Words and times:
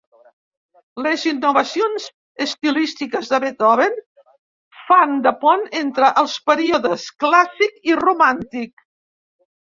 Les 1.07 1.23
innovacions 1.31 2.05
estilístiques 2.45 3.29
de 3.33 3.39
Beethoven 3.43 3.99
fan 4.85 5.13
de 5.27 5.33
pont 5.43 5.65
entre 5.81 6.09
els 6.23 6.39
períodes 6.47 7.05
clàssic 7.25 7.77
i 7.91 7.99
romàntic. 8.01 8.83